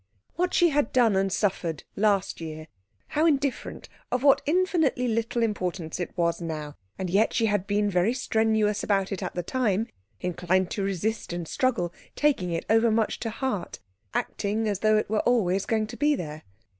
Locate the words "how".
3.09-3.27